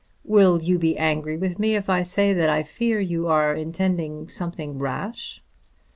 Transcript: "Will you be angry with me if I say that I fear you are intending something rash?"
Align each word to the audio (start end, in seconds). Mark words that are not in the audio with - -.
"Will 0.23 0.63
you 0.63 0.79
be 0.79 0.97
angry 0.97 1.37
with 1.37 1.59
me 1.59 1.75
if 1.75 1.87
I 1.87 2.01
say 2.01 2.33
that 2.33 2.49
I 2.49 2.63
fear 2.63 2.99
you 2.99 3.27
are 3.27 3.53
intending 3.53 4.27
something 4.29 4.79
rash?" 4.79 5.43